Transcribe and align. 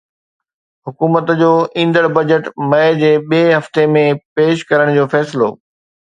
حڪومت 0.87 1.27
جو 1.41 1.49
ايندڙ 1.81 2.03
بجيٽ 2.15 2.49
مئي 2.73 2.89
جي 3.03 3.13
ٻئي 3.29 3.45
هفتي 3.59 3.87
۾ 3.99 4.05
پيش 4.41 4.67
ڪرڻ 4.73 4.93
جو 4.99 5.07
فيصلو 5.15 5.55